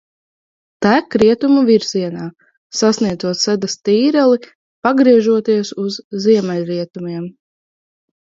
[0.83, 2.23] Tek rietumu virzienā,
[2.79, 4.39] sasniedzot Sedas tīreli
[4.89, 7.29] pagriežoties uz ziemeļrietumiem.